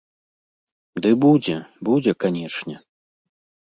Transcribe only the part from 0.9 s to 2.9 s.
Ды будзе, будзе, канешне.